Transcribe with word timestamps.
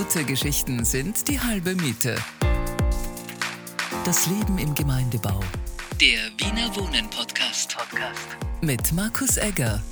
Gute 0.00 0.24
Geschichten 0.24 0.82
sind 0.82 1.28
die 1.28 1.38
halbe 1.38 1.74
Miete. 1.74 2.16
Das 4.06 4.26
Leben 4.28 4.56
im 4.56 4.74
Gemeindebau. 4.74 5.40
Der 6.00 6.20
Wiener 6.38 6.74
Wohnen 6.74 7.10
Podcast. 7.10 7.76
Podcast. 7.76 8.38
Mit 8.62 8.94
Markus 8.94 9.36
Egger. 9.36 9.82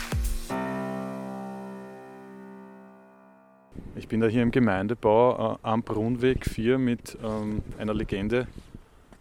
Ich 3.96 4.08
bin 4.08 4.20
da 4.20 4.28
hier 4.28 4.42
im 4.42 4.50
Gemeindebau 4.50 5.56
äh, 5.56 5.58
am 5.60 5.82
Brunnweg 5.82 6.46
4 6.46 6.78
mit 6.78 7.18
ähm, 7.22 7.62
einer 7.76 7.92
Legende, 7.92 8.48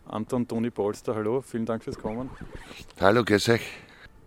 Anton 0.05 0.47
Toni 0.47 0.69
Polster. 0.69 1.15
Hallo, 1.15 1.41
vielen 1.41 1.65
Dank 1.65 1.83
fürs 1.83 1.97
Kommen. 1.97 2.29
Hallo, 3.01 3.25
grüß 3.25 3.49
euch. 3.49 3.67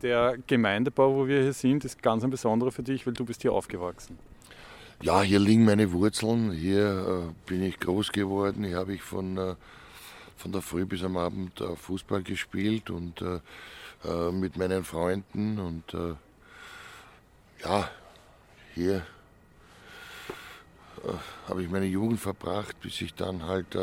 Der 0.03 0.37
Gemeindebau, 0.47 1.15
wo 1.15 1.27
wir 1.27 1.41
hier 1.41 1.55
sind, 1.55 1.87
ist 1.87 2.03
ganz 2.03 2.23
ein 2.23 2.29
besonderer 2.29 2.71
für 2.71 2.83
dich, 2.83 3.07
weil 3.07 3.15
du 3.15 3.25
bist 3.25 3.41
hier 3.41 3.55
aufgewachsen. 3.55 4.19
Ja, 5.03 5.23
hier 5.23 5.39
liegen 5.39 5.65
meine 5.65 5.93
Wurzeln. 5.93 6.53
Hier 6.53 7.31
äh, 7.31 7.49
bin 7.49 7.63
ich 7.63 7.81
groß 7.81 8.13
geworden. 8.13 8.65
Hier 8.65 8.77
habe 8.77 8.93
ich 8.93 9.01
von, 9.01 9.39
äh, 9.39 9.55
von 10.37 10.53
der 10.53 10.61
Früh 10.61 10.85
bis 10.85 11.03
am 11.03 11.17
Abend 11.17 11.59
äh, 11.59 11.75
Fußball 11.75 12.23
gespielt 12.23 12.91
und 12.91 13.23
äh, 13.23 13.41
äh, 14.05 14.31
mit 14.31 14.59
meinen 14.59 14.85
Freunden. 14.85 15.59
Und 15.59 15.95
äh, 15.95 16.17
ja, 17.65 17.89
hier 18.75 19.07
habe 21.49 21.63
ich 21.63 21.71
meine 21.71 21.87
Jugend 21.87 22.21
verbracht, 22.21 22.79
bis 22.83 23.01
ich 23.01 23.15
dann 23.15 23.45
halt 23.45 23.75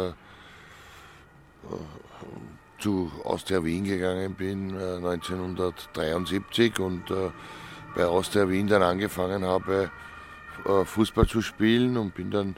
zu 2.78 3.12
Austria 3.24 3.64
Wien 3.64 3.86
gegangen 3.86 4.36
bin, 4.36 4.78
1973 4.78 6.78
und 6.78 7.06
bei 7.96 8.06
Austria 8.06 8.48
Wien 8.48 8.68
dann 8.68 8.84
angefangen 8.84 9.44
habe, 9.44 9.90
äh, 10.66 10.86
Fußball 10.86 11.28
zu 11.28 11.42
spielen 11.42 11.98
und 11.98 12.16
bin 12.16 12.32
dann 12.32 12.56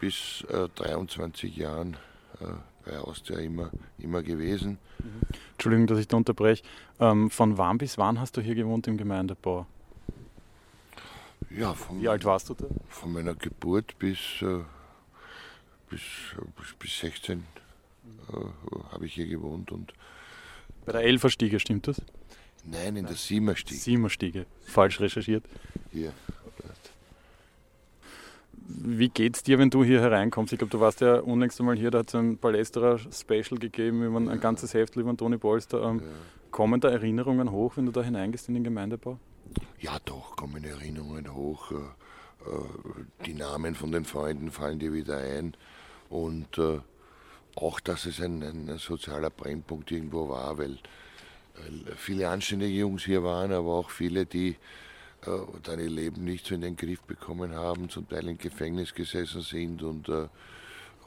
bis 0.00 0.44
äh, 0.48 0.68
23 0.74 1.56
Jahren 1.56 1.96
äh, 2.40 2.46
bei 2.84 2.98
Austria 2.98 3.38
immer, 3.38 3.70
immer 3.98 4.22
gewesen. 4.22 4.78
Mhm. 4.98 5.20
Entschuldigung, 5.52 5.86
dass 5.86 5.98
ich 5.98 6.08
da 6.08 6.16
unterbreche. 6.16 6.62
Ähm, 7.00 7.30
von 7.30 7.58
wann 7.58 7.78
bis 7.78 7.98
wann 7.98 8.20
hast 8.20 8.36
du 8.36 8.40
hier 8.40 8.54
gewohnt 8.54 8.86
im 8.86 8.96
Gemeindebau? 8.96 9.66
Ja, 11.50 11.74
von, 11.74 12.00
Wie 12.00 12.08
alt 12.08 12.24
warst 12.24 12.48
du 12.48 12.54
da? 12.54 12.66
Von 12.88 13.12
meiner 13.12 13.34
Geburt 13.34 13.98
bis, 13.98 14.18
äh, 14.42 14.60
bis, 15.88 16.00
bis, 16.56 16.74
bis 16.78 16.98
16 17.00 17.44
äh, 18.32 18.92
habe 18.92 19.06
ich 19.06 19.14
hier 19.14 19.26
gewohnt. 19.26 19.72
Und 19.72 19.92
Bei 20.84 20.92
der 20.92 21.02
Elferstiege, 21.02 21.60
stimmt 21.60 21.88
das? 21.88 22.00
Nein, 22.70 22.96
in 22.96 23.06
der 23.06 23.16
Siemerstiege. 23.16 23.80
Siemerstiege, 23.80 24.46
falsch 24.66 25.00
recherchiert. 25.00 25.44
Hier 25.92 26.12
wie 28.68 29.08
geht 29.08 29.36
es 29.36 29.42
dir, 29.42 29.58
wenn 29.58 29.70
du 29.70 29.84
hier 29.84 30.00
hereinkommst? 30.00 30.52
Ich 30.52 30.58
glaube, 30.58 30.70
du 30.70 30.80
warst 30.80 31.00
ja 31.00 31.20
unlängst 31.20 31.60
einmal 31.60 31.76
hier, 31.76 31.90
da 31.90 31.98
hat 31.98 32.08
es 32.08 32.14
ein 32.14 32.38
Palästra-Special 32.38 33.58
gegeben, 33.58 34.02
über 34.02 34.18
ein, 34.18 34.28
ein 34.28 34.40
ganzes 34.40 34.74
Heft 34.74 34.96
über 34.96 35.16
Toni 35.16 35.38
Polster. 35.38 35.82
Ähm, 35.82 36.00
ja. 36.00 36.04
Kommen 36.50 36.80
da 36.80 36.88
Erinnerungen 36.88 37.50
hoch, 37.50 37.76
wenn 37.76 37.86
du 37.86 37.92
da 37.92 38.02
hineingehst 38.02 38.48
in 38.48 38.54
den 38.54 38.64
Gemeindebau? 38.64 39.18
Ja, 39.78 39.98
doch, 40.04 40.36
kommen 40.36 40.64
Erinnerungen 40.64 41.32
hoch. 41.34 41.70
Äh, 41.70 41.74
äh, 41.74 43.24
die 43.24 43.34
Namen 43.34 43.74
von 43.74 43.92
den 43.92 44.04
Freunden 44.04 44.50
fallen 44.50 44.78
dir 44.78 44.92
wieder 44.92 45.18
ein. 45.18 45.54
Und 46.08 46.58
äh, 46.58 46.80
auch, 47.56 47.80
dass 47.80 48.06
es 48.06 48.20
ein, 48.20 48.42
ein 48.42 48.78
sozialer 48.78 49.30
Brennpunkt 49.30 49.90
irgendwo 49.90 50.28
war, 50.28 50.58
weil 50.58 50.78
viele 51.96 52.28
anständige 52.28 52.78
Jungs 52.78 53.04
hier 53.04 53.22
waren, 53.22 53.52
aber 53.52 53.74
auch 53.74 53.90
viele, 53.90 54.26
die 54.26 54.56
äh, 55.22 55.30
dann 55.62 55.80
ihr 55.80 55.90
Leben 55.90 56.24
nicht 56.24 56.46
so 56.46 56.54
in 56.54 56.60
den 56.60 56.76
Griff 56.76 57.00
bekommen 57.02 57.54
haben, 57.54 57.88
zum 57.88 58.08
Teil 58.08 58.28
im 58.28 58.38
Gefängnis 58.38 58.94
gesessen 58.94 59.42
sind 59.42 59.82
und, 59.82 60.08
äh, 60.08 60.28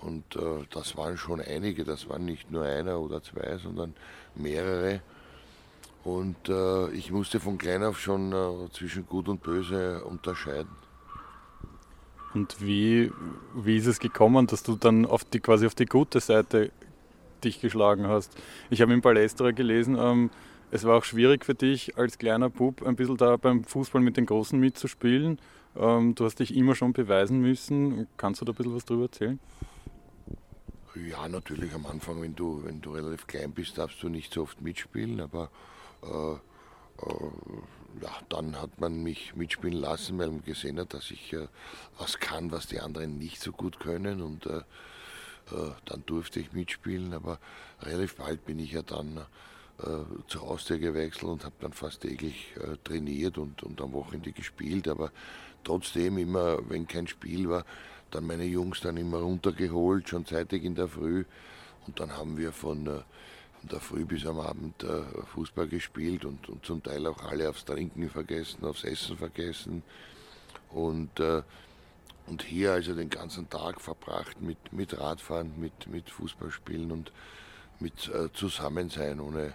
und 0.02 0.36
äh, 0.36 0.66
das 0.72 0.98
waren 0.98 1.18
schon 1.18 1.42
einige, 1.42 1.84
das 1.84 2.10
waren 2.10 2.26
nicht 2.26 2.52
nur 2.52 2.64
einer 2.64 3.00
oder 3.00 3.22
zwei, 3.22 3.58
sondern 3.58 3.94
mehrere. 4.36 5.02
Und 6.04 6.48
äh, 6.48 6.90
ich 6.92 7.12
musste 7.12 7.40
von 7.40 7.58
klein 7.58 7.84
auf 7.84 8.00
schon 8.00 8.32
äh, 8.32 8.72
zwischen 8.72 9.06
Gut 9.06 9.28
und 9.28 9.44
Böse 9.44 10.04
unterscheiden. 10.06 10.70
Und 12.34 12.62
wie, 12.62 13.12
wie 13.56 13.78
ist 13.78 13.88
es 13.88 14.00
gekommen, 14.00 14.48
dass 14.48 14.64
du 14.64 14.76
dann 14.76 15.06
auf 15.06 15.24
die, 15.24 15.40
quasi 15.40 15.66
auf 15.66 15.76
die 15.76 15.86
gute 15.86 16.20
Seite 16.20 16.72
dich 17.40 17.62
geschlagen 17.62 18.08
hast? 18.08 18.36
Ich 18.70 18.82
habe 18.82 18.94
im 18.94 19.02
Palästra 19.02 19.52
gelesen, 19.52 19.98
ähm, 20.00 20.30
es 20.72 20.84
war 20.84 20.98
auch 20.98 21.04
schwierig 21.04 21.46
für 21.46 21.56
dich 21.56 21.98
als 21.98 22.18
kleiner 22.18 22.50
Bub 22.50 22.86
ein 22.86 22.96
bisschen 22.96 23.18
da 23.18 23.38
beim 23.38 23.64
Fußball 23.64 24.02
mit 24.02 24.18
den 24.18 24.28
Großen 24.28 24.60
mitzuspielen. 24.60 25.40
Ähm, 25.76 26.14
du 26.16 26.26
hast 26.26 26.40
dich 26.40 26.56
immer 26.56 26.76
schon 26.76 26.94
beweisen 26.94 27.42
müssen. 27.42 28.08
Kannst 28.18 28.42
du 28.42 28.46
da 28.46 28.52
ein 28.52 28.56
bisschen 28.56 28.76
was 28.76 28.86
drüber 28.86 29.04
erzählen? 29.04 29.40
Ja, 30.96 31.28
natürlich 31.28 31.74
am 31.74 31.86
Anfang, 31.86 32.22
wenn 32.22 32.36
du, 32.36 32.64
wenn 32.64 32.82
du 32.82 32.92
relativ 32.92 33.26
klein 33.28 33.52
bist, 33.52 33.78
darfst 33.78 34.02
du 34.04 34.10
nicht 34.10 34.34
so 34.34 34.44
oft 34.44 34.62
mitspielen, 34.62 35.22
aber 35.22 35.50
äh, 36.04 36.34
äh, 36.34 37.30
ja, 38.02 38.12
dann 38.30 38.60
hat 38.60 38.80
man 38.80 39.02
mich 39.02 39.36
mitspielen 39.36 39.78
lassen, 39.78 40.18
weil 40.18 40.28
man 40.28 40.44
gesehen 40.44 40.80
hat, 40.80 40.94
dass 40.94 41.12
ich 41.12 41.34
äh, 41.34 41.48
was 41.98 42.20
kann, 42.20 42.52
was 42.52 42.68
die 42.68 42.80
anderen 42.80 43.18
nicht 43.18 43.42
so 43.42 43.52
gut 43.52 43.80
können 43.80 44.22
und 44.22 44.46
äh, 44.46 44.62
dann 45.86 46.04
durfte 46.06 46.40
ich 46.40 46.54
mitspielen, 46.54 47.14
aber 47.14 47.40
relativ 47.82 48.16
bald 48.16 48.46
bin 48.46 48.60
ich 48.60 48.74
ja 48.74 48.82
dann 48.82 49.26
äh, 49.82 50.04
zur 50.28 50.44
Austria 50.44 50.78
gewechselt 50.78 51.24
und 51.24 51.46
habe 51.46 51.56
dann 51.62 51.72
fast 51.72 52.02
täglich 52.02 52.54
äh, 52.58 52.76
trainiert 52.84 53.38
und, 53.38 53.64
und 53.64 53.82
am 53.82 53.94
Wochenende 53.94 54.34
gespielt. 54.34 54.90
Aber 54.90 55.12
trotzdem 55.64 56.18
immer, 56.18 56.58
wenn 56.70 56.86
kein 56.88 57.08
Spiel 57.08 57.48
war, 57.48 57.66
dann 58.12 58.28
meine 58.28 58.44
Jungs 58.44 58.82
dann 58.82 58.98
immer 58.98 59.20
runtergeholt, 59.20 60.10
schon 60.10 60.26
zeitig 60.26 60.64
in 60.66 60.76
der 60.76 60.90
Früh. 60.90 61.24
Und 61.88 62.00
dann 62.00 62.12
haben 62.12 62.38
wir 62.38 62.52
von, 62.52 62.88
äh, 62.88 63.02
von 63.60 63.70
der 63.72 63.80
Früh 63.80 64.04
bis 64.04 64.26
am 64.26 64.40
Abend 64.40 64.84
äh, 64.84 65.04
Fußball 65.34 65.68
gespielt 65.68 66.26
und, 66.26 66.50
und 66.50 66.66
zum 66.66 66.84
Teil 66.84 67.08
auch 67.08 67.24
alle 67.24 67.50
aufs 67.50 67.64
Trinken 67.64 68.10
vergessen, 68.10 68.66
aufs 68.66 68.84
Essen 68.84 69.18
vergessen. 69.18 69.82
Und, 70.72 71.20
äh, 71.22 71.42
und 72.30 72.44
hier 72.44 72.74
also 72.74 72.94
den 72.94 73.10
ganzen 73.10 73.50
Tag 73.50 73.82
verbracht 73.82 74.42
mit, 74.42 74.72
mit 74.72 75.00
Radfahren, 75.00 75.60
mit, 75.60 75.88
mit 75.88 76.10
Fußballspielen 76.10 76.92
und 76.92 77.12
mit 77.80 78.10
äh, 78.10 78.32
Zusammensein 78.34 79.20
ohne, 79.20 79.54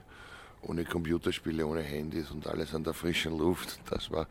ohne 0.63 0.85
Computerspiele, 0.85 1.67
ohne 1.67 1.83
Handys 1.83 2.31
und 2.31 2.47
alles 2.47 2.75
an 2.75 2.85
der 2.85 2.95
frischen 2.95 3.39
Luft. 3.39 3.79
Das 3.91 4.11
war, 4.11 4.27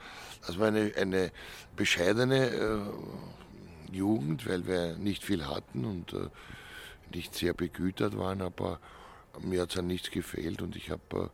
das 0.46 0.60
war 0.60 0.68
eine, 0.68 0.92
eine 0.98 1.32
bescheidene 1.76 2.50
äh, 2.50 3.96
Jugend, 3.96 4.48
weil 4.48 4.68
wir 4.68 4.98
nicht 4.98 5.24
viel 5.24 5.48
hatten 5.48 5.86
und 5.86 6.14
äh, 6.14 6.30
nicht 7.14 7.36
sehr 7.36 7.54
begütert 7.54 8.18
waren, 8.18 8.42
aber 8.42 8.80
mir 9.40 9.62
hat 9.62 9.72
es 9.72 9.78
an 9.78 9.88
nichts 9.88 10.12
gefehlt 10.12 10.62
und 10.62 10.76
ich 10.76 10.90
habe 10.90 11.32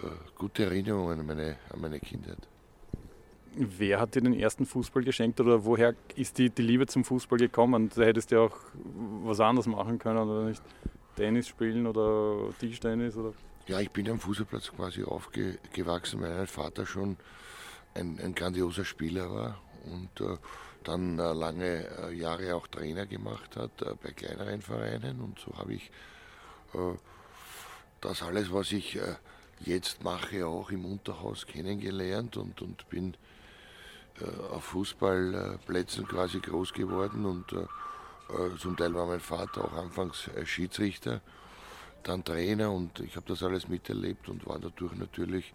äh, 0.00 0.06
äh, 0.06 0.10
gute 0.36 0.64
Erinnerungen 0.64 1.20
an 1.20 1.26
meine, 1.26 1.56
an 1.70 1.80
meine 1.80 2.00
Kindheit. 2.00 2.49
Wer 3.56 4.00
hat 4.00 4.14
dir 4.14 4.20
den 4.22 4.34
ersten 4.34 4.64
Fußball 4.64 5.02
geschenkt 5.02 5.40
oder 5.40 5.64
woher 5.64 5.94
ist 6.14 6.38
die, 6.38 6.50
die 6.50 6.62
Liebe 6.62 6.86
zum 6.86 7.04
Fußball 7.04 7.38
gekommen? 7.38 7.90
Da 7.94 8.02
hättest 8.02 8.30
du 8.30 8.36
ja 8.36 8.42
auch 8.42 8.56
was 9.24 9.40
anderes 9.40 9.66
machen 9.66 9.98
können 9.98 10.28
oder 10.28 10.44
nicht? 10.44 10.62
Tennis 11.16 11.48
spielen 11.48 11.86
oder 11.86 12.52
Tischtennis? 12.58 13.16
Oder? 13.16 13.32
Ja, 13.66 13.80
ich 13.80 13.90
bin 13.90 14.08
am 14.08 14.20
Fußballplatz 14.20 14.70
quasi 14.72 15.02
aufgewachsen, 15.02 16.20
weil 16.20 16.34
mein 16.36 16.46
Vater 16.46 16.86
schon 16.86 17.16
ein, 17.94 18.20
ein 18.20 18.34
grandioser 18.34 18.84
Spieler 18.84 19.30
war 19.30 19.60
und 19.84 20.20
äh, 20.20 20.36
dann 20.84 21.18
äh, 21.18 21.32
lange 21.32 21.86
äh, 21.98 22.14
Jahre 22.14 22.54
auch 22.54 22.66
Trainer 22.68 23.06
gemacht 23.06 23.56
hat 23.56 23.82
äh, 23.82 23.94
bei 24.02 24.12
kleineren 24.12 24.62
Vereinen 24.62 25.20
und 25.20 25.38
so 25.38 25.56
habe 25.58 25.74
ich 25.74 25.90
äh, 26.74 26.96
das 28.00 28.22
alles, 28.22 28.52
was 28.52 28.72
ich 28.72 28.96
äh, 28.96 29.16
jetzt 29.60 30.02
mache, 30.02 30.46
auch 30.46 30.70
im 30.70 30.84
Unterhaus 30.84 31.46
kennengelernt 31.46 32.36
und, 32.36 32.62
und 32.62 32.88
bin 32.88 33.14
auf 34.50 34.64
Fußballplätzen 34.64 36.06
quasi 36.06 36.40
groß 36.40 36.72
geworden 36.72 37.24
und 37.24 37.54
zum 38.58 38.76
Teil 38.76 38.94
war 38.94 39.06
mein 39.06 39.20
Vater 39.20 39.64
auch 39.64 39.72
anfangs 39.72 40.28
Schiedsrichter 40.44 41.20
dann 42.02 42.24
Trainer 42.24 42.70
und 42.72 43.00
ich 43.00 43.16
habe 43.16 43.26
das 43.28 43.42
alles 43.42 43.68
miterlebt 43.68 44.28
und 44.28 44.46
war 44.46 44.58
dadurch 44.58 44.94
natürlich 44.94 45.52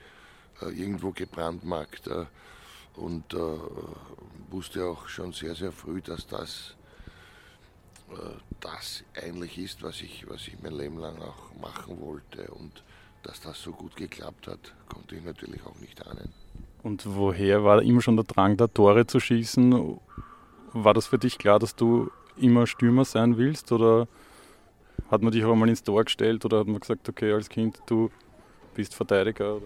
äh, 0.61 0.69
irgendwo 0.69 1.11
gebrandmarkt 1.11 2.07
äh, 2.07 2.25
und 2.95 3.33
äh, 3.33 3.37
wusste 4.49 4.85
auch 4.85 5.07
schon 5.07 5.33
sehr, 5.33 5.55
sehr 5.55 5.71
früh, 5.71 6.01
dass 6.01 6.27
das 6.27 6.75
äh, 8.11 8.37
das 8.59 9.03
eigentlich 9.15 9.57
ist, 9.57 9.83
was 9.83 10.01
ich, 10.01 10.27
was 10.29 10.47
ich 10.47 10.61
mein 10.61 10.73
Leben 10.73 10.99
lang 10.99 11.21
auch 11.21 11.53
machen 11.59 11.99
wollte 11.99 12.47
und 12.51 12.83
dass 13.23 13.41
das 13.41 13.61
so 13.61 13.71
gut 13.71 13.95
geklappt 13.95 14.47
hat, 14.47 14.73
konnte 14.87 15.15
ich 15.15 15.23
natürlich 15.23 15.65
auch 15.65 15.75
nicht 15.79 16.05
ahnen. 16.05 16.44
Und 16.85 17.03
woher 17.07 17.63
war 17.63 17.81
immer 17.81 17.99
schon 17.99 18.15
der 18.15 18.25
Drang, 18.25 18.57
da 18.57 18.67
Tore 18.67 19.07
zu 19.07 19.19
schießen? 19.19 19.99
War 20.71 20.93
das 20.93 21.07
für 21.07 21.17
dich 21.17 21.39
klar, 21.39 21.57
dass 21.57 21.75
du 21.75 22.11
immer 22.37 22.67
Stürmer 22.67 23.05
sein 23.05 23.39
willst 23.39 23.71
oder 23.71 24.07
hat 25.09 25.23
man 25.23 25.31
dich 25.31 25.43
auch 25.43 25.53
einmal 25.53 25.67
ins 25.67 25.81
Tor 25.81 26.03
gestellt 26.03 26.45
oder 26.45 26.59
hat 26.59 26.67
man 26.67 26.79
gesagt, 26.79 27.09
okay, 27.09 27.33
als 27.33 27.49
Kind, 27.49 27.79
du 27.87 28.11
bist 28.75 28.93
Verteidiger? 28.93 29.55
Oder? 29.55 29.65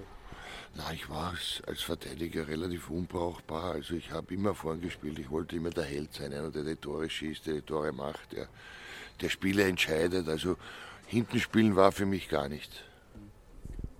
Na, 0.77 0.93
ich 0.93 1.09
war 1.09 1.33
als 1.67 1.81
Verteidiger 1.81 2.47
relativ 2.47 2.89
unbrauchbar. 2.89 3.73
Also 3.73 3.95
ich 3.95 4.11
habe 4.11 4.33
immer 4.33 4.55
vorn 4.55 4.79
gespielt. 4.79 5.19
Ich 5.19 5.29
wollte 5.29 5.57
immer 5.57 5.71
der 5.71 5.83
Held 5.83 6.13
sein, 6.13 6.31
einer, 6.31 6.51
der 6.51 6.63
die 6.63 6.77
Tore 6.77 7.09
schießt, 7.09 7.47
der 7.47 7.55
die 7.55 7.61
Tore 7.63 7.91
macht, 7.91 8.31
der, 8.31 8.47
der 9.19 9.27
Spiele 9.27 9.63
entscheidet. 9.63 10.29
Also 10.29 10.55
hinten 11.05 11.41
spielen 11.41 11.75
war 11.75 11.91
für 11.91 12.05
mich 12.05 12.29
gar 12.29 12.47
nicht. 12.47 12.88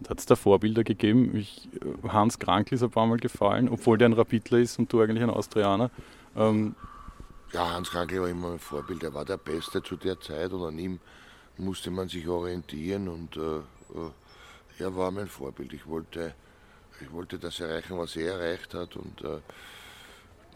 Hat 0.07 0.19
es 0.19 0.25
da 0.25 0.35
Vorbilder 0.35 0.83
gegeben? 0.83 1.35
Ich, 1.35 1.67
Hans 2.07 2.39
Krankl 2.39 2.75
ist 2.75 2.83
ein 2.83 2.91
paar 2.91 3.05
Mal 3.05 3.17
gefallen, 3.17 3.67
obwohl 3.69 3.97
der 3.97 4.09
ein 4.09 4.13
Rapidler 4.13 4.59
ist 4.59 4.79
und 4.79 4.91
du 4.91 5.01
eigentlich 5.01 5.23
ein 5.23 5.29
Austrianer. 5.29 5.91
Ähm 6.35 6.75
ja, 7.51 7.73
Hans 7.73 7.89
Krankl 7.89 8.21
war 8.21 8.29
immer 8.29 8.51
ein 8.51 8.59
Vorbild. 8.59 9.03
Er 9.03 9.13
war 9.13 9.25
der 9.25 9.37
Beste 9.37 9.81
zu 9.81 9.97
der 9.97 10.19
Zeit 10.19 10.51
und 10.53 10.63
an 10.63 10.77
ihm 10.77 10.99
musste 11.57 11.91
man 11.91 12.07
sich 12.07 12.27
orientieren 12.27 13.07
und 13.07 13.35
äh, 13.35 13.57
äh 13.57 14.11
er 14.79 14.95
war 14.95 15.11
mein 15.11 15.27
Vorbild. 15.27 15.73
Ich 15.73 15.85
wollte, 15.87 16.33
ich 17.01 17.11
wollte 17.11 17.37
das 17.37 17.59
erreichen, 17.59 17.97
was 17.97 18.15
er 18.15 18.35
erreicht 18.35 18.73
hat 18.73 18.95
und 18.95 19.21
äh, 19.23 19.39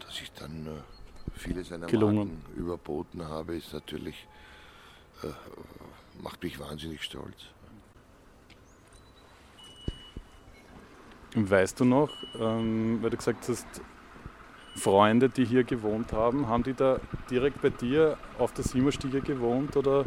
dass 0.00 0.20
ich 0.20 0.32
dann 0.32 0.66
äh, 0.66 1.38
viele 1.38 1.62
seiner 1.62 1.86
Gelungen. 1.86 2.40
Marken 2.42 2.56
überboten 2.56 3.22
habe, 3.28 3.54
ist 3.56 3.72
natürlich, 3.72 4.26
äh, 5.22 5.28
macht 6.22 6.42
mich 6.42 6.58
wahnsinnig 6.58 7.02
stolz. 7.02 7.50
Weißt 11.34 11.80
du 11.80 11.84
noch, 11.84 12.10
ähm, 12.38 12.98
weil 13.02 13.10
du 13.10 13.16
gesagt 13.16 13.48
hast, 13.48 13.66
Freunde, 14.76 15.28
die 15.28 15.44
hier 15.44 15.64
gewohnt 15.64 16.12
haben, 16.12 16.48
haben 16.48 16.62
die 16.62 16.74
da 16.74 17.00
direkt 17.30 17.60
bei 17.60 17.70
dir 17.70 18.16
auf 18.38 18.52
der 18.52 18.64
Simmerstiege 18.64 19.20
gewohnt 19.20 19.76
oder? 19.76 20.04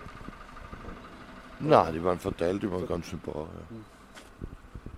Nein, 1.60 1.94
die 1.94 2.04
waren 2.04 2.20
verteilt 2.20 2.64
über 2.64 2.78
den 2.78 2.88
ganzen 2.88 3.20
Bau. 3.20 3.48
Ja. 3.52 3.78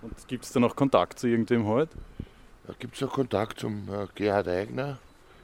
Und 0.02 0.28
gibt 0.28 0.44
es 0.44 0.52
da 0.52 0.60
noch 0.60 0.76
Kontakt 0.76 1.18
zu 1.18 1.26
irgendwem 1.26 1.66
heute? 1.66 1.96
Da 2.66 2.74
gibt 2.78 2.94
es 2.94 3.00
noch 3.00 3.12
Kontakt 3.12 3.58
zum 3.60 3.88
äh, 3.88 4.06
Gerhard 4.14 4.48
Eigner. 4.48 4.98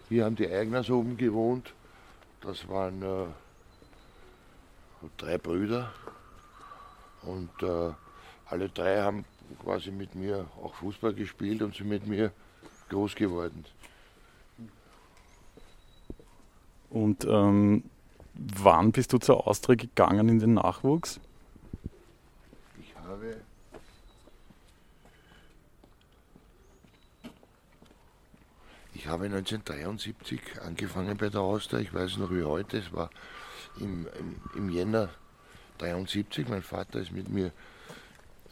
Hier 0.09 0.25
haben 0.25 0.37
die 0.37 0.49
Eigners 0.49 0.89
oben 0.89 1.17
gewohnt. 1.17 1.73
Das 2.43 2.69
waren 2.69 3.03
äh, 3.03 3.27
drei 5.17 5.39
Brüder. 5.39 5.91
Und 7.23 7.51
äh, 7.63 7.91
alle 8.49 8.69
drei 8.69 9.03
haben 9.03 9.25
quasi 9.63 9.91
mit 9.91 10.15
mir 10.15 10.47
auch 10.63 10.75
Fußball 10.75 11.15
gespielt 11.15 11.63
und 11.63 11.75
sind 11.75 11.89
mit 11.89 12.07
mir 12.07 12.33
groß 12.89 13.15
geworden. 13.15 13.65
Und 16.91 17.25
ähm, 17.25 17.85
wann 18.35 18.93
bist 18.93 19.13
du 19.13 19.19
zur 19.19 19.47
Austria 19.47 19.75
gegangen 19.75 20.29
in 20.29 20.39
den 20.39 20.55
Nachwuchs? 20.55 21.21
Ich 22.81 22.95
habe 22.97 23.37
Ich 28.95 29.07
habe 29.09 29.27
1973 29.27 30.41
angefangen 30.63 31.17
bei 31.17 31.29
der 31.29 31.41
Austria. 31.41 31.81
Ich 31.81 31.93
weiß 31.93 32.17
noch 32.17 32.31
wie 32.31 32.43
heute. 32.43 32.79
Es 32.79 32.93
war 32.93 33.11
im, 33.79 34.07
im, 34.19 34.41
im 34.57 34.71
Jänner 34.71 35.11
73. 35.79 36.49
Mein 36.49 36.63
Vater 36.63 37.01
ist 37.01 37.13
mit 37.13 37.29
mir 37.29 37.53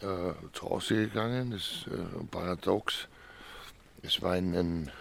äh, 0.01 0.33
zu 0.53 0.69
Hause 0.69 1.07
gegangen. 1.07 1.51
Das 1.51 1.61
ist 1.61 1.87
äh, 1.87 2.25
paradox. 2.29 3.07
Es 4.01 4.21
war 4.21 4.33
ein, 4.33 4.55
ein, 4.55 4.91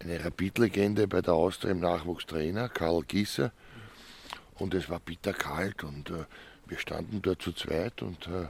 eine 0.00 0.24
Rapid-Legende 0.24 1.06
bei 1.08 1.20
der 1.20 1.34
Austria 1.34 1.72
im 1.72 1.80
Nachwuchstrainer, 1.80 2.68
Karl 2.68 3.02
Gieser. 3.02 3.52
Und 4.54 4.74
es 4.74 4.88
war 4.88 5.00
bitterkalt 5.00 5.84
und 5.84 6.10
äh, 6.10 6.24
wir 6.66 6.78
standen 6.78 7.20
dort 7.22 7.42
zu 7.42 7.52
zweit 7.52 8.02
und 8.02 8.26
äh, 8.26 8.48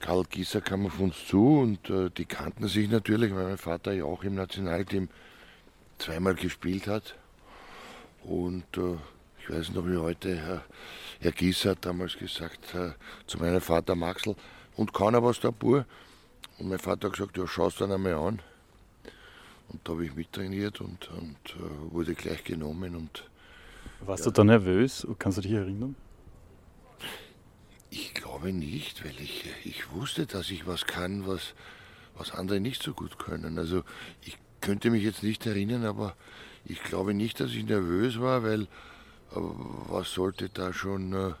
Karl 0.00 0.24
Gieser 0.24 0.60
kam 0.60 0.84
auf 0.86 1.00
uns 1.00 1.26
zu 1.26 1.60
und 1.60 1.88
äh, 1.88 2.10
die 2.10 2.26
kannten 2.26 2.68
sich 2.68 2.90
natürlich, 2.90 3.34
weil 3.34 3.44
mein 3.44 3.58
Vater 3.58 3.92
ja 3.92 4.04
auch 4.04 4.22
im 4.22 4.34
Nationalteam 4.34 5.08
zweimal 5.98 6.34
gespielt 6.34 6.86
hat. 6.86 7.14
Und 8.22 8.64
äh, 8.76 8.96
ich 9.40 9.50
weiß 9.50 9.72
noch 9.72 9.86
wie 9.86 9.96
heute, 9.96 10.36
Herr, 10.36 10.64
Herr 11.24 11.32
Gieser 11.32 11.70
hat 11.70 11.86
damals 11.86 12.18
gesagt 12.18 12.74
äh, 12.74 12.90
zu 13.26 13.38
meinem 13.38 13.62
Vater 13.62 13.94
Maxl, 13.94 14.36
und 14.76 14.92
kann 14.92 15.14
er 15.14 15.22
was 15.22 15.40
der 15.40 15.52
Bur? 15.52 15.86
Und 16.58 16.68
mein 16.68 16.78
Vater 16.78 17.08
hat 17.08 17.14
gesagt, 17.14 17.38
ja, 17.38 17.46
schau 17.46 17.68
es 17.68 17.76
dann 17.76 17.92
einmal 17.92 18.12
an. 18.12 18.42
Und 19.70 19.80
da 19.84 19.92
habe 19.92 20.04
ich 20.04 20.14
mittrainiert 20.14 20.82
und, 20.82 21.08
und 21.12 21.38
äh, 21.56 21.92
wurde 21.94 22.14
gleich 22.14 22.44
genommen. 22.44 22.94
Und, 22.94 23.24
Warst 24.00 24.26
ja, 24.26 24.32
du 24.32 24.34
da 24.34 24.44
nervös? 24.44 25.06
Kannst 25.18 25.38
du 25.38 25.42
dich 25.42 25.52
erinnern? 25.52 25.96
Ich 27.88 28.12
glaube 28.12 28.52
nicht, 28.52 29.02
weil 29.02 29.18
ich, 29.18 29.46
ich 29.64 29.92
wusste, 29.92 30.26
dass 30.26 30.50
ich 30.50 30.66
was 30.66 30.84
kann, 30.84 31.26
was, 31.26 31.54
was 32.18 32.32
andere 32.32 32.60
nicht 32.60 32.82
so 32.82 32.92
gut 32.92 33.18
können. 33.18 33.56
Also 33.58 33.82
ich 34.26 34.36
könnte 34.60 34.90
mich 34.90 35.02
jetzt 35.02 35.22
nicht 35.22 35.46
erinnern, 35.46 35.86
aber 35.86 36.16
ich 36.66 36.82
glaube 36.82 37.14
nicht, 37.14 37.40
dass 37.40 37.52
ich 37.52 37.64
nervös 37.64 38.20
war, 38.20 38.42
weil 38.42 38.68
was 39.34 40.12
sollte 40.12 40.48
da 40.48 40.72
schon, 40.72 41.12
äh, 41.12 41.32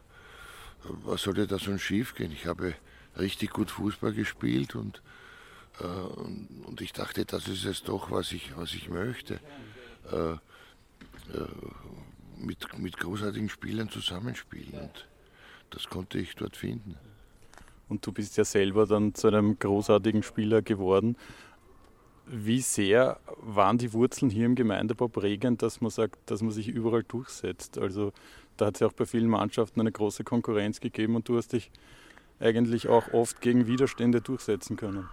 was 0.82 1.22
sollte 1.22 1.46
da 1.46 1.58
schon 1.58 1.78
schief 1.78 2.14
gehen? 2.14 2.32
Ich 2.32 2.46
habe 2.46 2.74
richtig 3.18 3.50
gut 3.50 3.70
Fußball 3.70 4.12
gespielt 4.12 4.74
und, 4.74 5.02
äh, 5.80 5.84
und 5.84 6.80
ich 6.80 6.92
dachte, 6.92 7.24
das 7.24 7.48
ist 7.48 7.64
es 7.64 7.82
doch, 7.82 8.10
was 8.10 8.32
ich, 8.32 8.56
was 8.56 8.74
ich 8.74 8.88
möchte. 8.88 9.40
mit, 12.36 12.78
mit 12.78 12.98
großartigen 12.98 13.48
Spielern 13.48 13.88
zusammenspielen. 13.88 14.78
Und, 14.78 15.06
das 15.70 15.88
konnte 15.88 16.18
ich 16.18 16.34
dort 16.36 16.56
finden. 16.56 16.96
Und 17.88 18.06
du 18.06 18.12
bist 18.12 18.36
ja 18.36 18.44
selber 18.44 18.86
dann 18.86 19.14
zu 19.14 19.28
einem 19.28 19.58
großartigen 19.58 20.22
Spieler 20.22 20.62
geworden. 20.62 21.16
Wie 22.26 22.60
sehr 22.60 23.20
waren 23.36 23.76
die 23.76 23.92
Wurzeln 23.92 24.30
hier 24.30 24.46
im 24.46 24.54
Gemeindebau 24.54 25.08
prägend, 25.08 25.60
dass 25.60 25.82
man 25.82 25.90
sagt, 25.90 26.18
dass 26.26 26.40
man 26.40 26.52
sich 26.52 26.68
überall 26.68 27.02
durchsetzt? 27.02 27.76
Also 27.76 28.12
da 28.56 28.66
hat 28.66 28.74
es 28.74 28.80
ja 28.80 28.86
auch 28.86 28.92
bei 28.92 29.04
vielen 29.04 29.28
Mannschaften 29.28 29.80
eine 29.80 29.92
große 29.92 30.24
Konkurrenz 30.24 30.80
gegeben 30.80 31.16
und 31.16 31.28
du 31.28 31.36
hast 31.36 31.52
dich 31.52 31.70
eigentlich 32.40 32.88
auch 32.88 33.12
oft 33.12 33.40
gegen 33.42 33.66
Widerstände 33.66 34.22
durchsetzen 34.22 34.76
können. 34.76 35.08